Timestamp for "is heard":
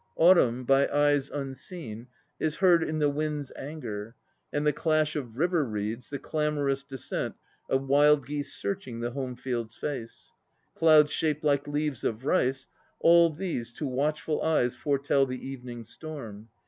2.39-2.81